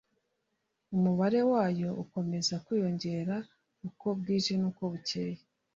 [0.95, 3.35] umubare wayo ukomeza kwiyongera
[3.87, 5.39] uko bwije n uko bukeye